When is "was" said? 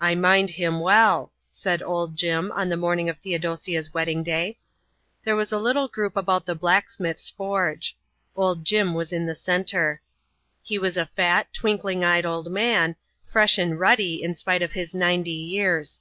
5.36-5.52, 8.94-9.12, 10.76-10.96